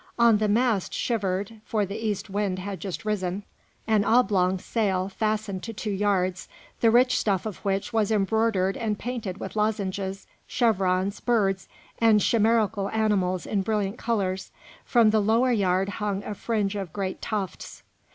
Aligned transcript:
On 0.17 0.39
the 0.39 0.47
mast 0.47 0.95
shivered 0.95 1.61
for 1.63 1.85
the 1.85 1.95
east 1.95 2.27
wind 2.27 2.57
had 2.57 2.79
just 2.79 3.05
risen 3.05 3.43
an 3.85 4.03
oblong 4.03 4.57
sail 4.57 5.09
fastened 5.09 5.61
to 5.61 5.73
two 5.73 5.91
yards, 5.91 6.47
the 6.79 6.89
rich 6.89 7.19
stuff 7.19 7.45
of 7.45 7.57
which 7.57 7.93
was 7.93 8.11
embroidered 8.11 8.75
and 8.75 8.97
painted 8.97 9.37
with 9.39 9.55
lozenges, 9.55 10.25
chevrons, 10.47 11.19
birds, 11.19 11.67
and 11.99 12.19
chimerical 12.19 12.89
animals 12.89 13.45
in 13.45 13.61
brilliant 13.61 13.99
colours; 13.99 14.49
from 14.83 15.11
the 15.11 15.21
lower 15.21 15.51
yard 15.51 15.87
hung 15.89 16.23
a 16.23 16.33
fringe 16.33 16.75
of 16.75 16.91
great 16.93 17.21
tufts. 17.21 17.83